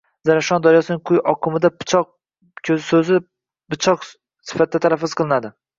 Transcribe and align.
Zarafshon 0.27 0.63
daryosining 0.67 1.01
quyi 1.09 1.21
oqimida 1.33 1.71
pichoq 1.83 2.75
so‘zi 2.89 3.21
bichoq 3.77 4.11
sifatida 4.11 4.89
talaffuz 4.89 5.21
qilinadi. 5.23 5.57